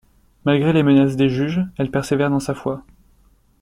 Malgré 0.45 0.73
les 0.73 0.81
menaces 0.81 1.15
des 1.15 1.29
juges, 1.29 1.61
elle 1.77 1.91
persévère 1.91 2.31
dans 2.31 2.39
sa 2.39 2.55
foi. 2.55 2.83